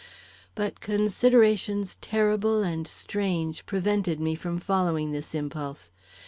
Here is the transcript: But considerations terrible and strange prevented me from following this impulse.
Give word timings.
But 0.55 0.79
considerations 0.79 1.95
terrible 2.01 2.63
and 2.63 2.87
strange 2.87 3.67
prevented 3.67 4.19
me 4.19 4.33
from 4.33 4.59
following 4.59 5.11
this 5.11 5.35
impulse. 5.35 5.91